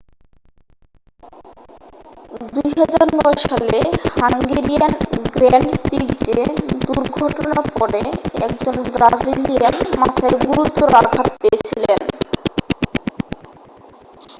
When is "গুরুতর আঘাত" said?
10.45-11.27